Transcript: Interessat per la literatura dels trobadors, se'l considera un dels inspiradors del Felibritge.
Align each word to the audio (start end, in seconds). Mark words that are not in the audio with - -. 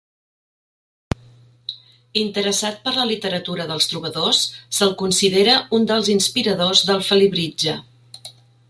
Interessat 2.21 2.81
per 2.87 2.95
la 2.95 3.05
literatura 3.11 3.69
dels 3.73 3.89
trobadors, 3.93 4.41
se'l 4.79 4.97
considera 5.05 5.59
un 5.79 5.87
dels 5.93 6.11
inspiradors 6.19 6.87
del 6.91 7.07
Felibritge. 7.11 7.81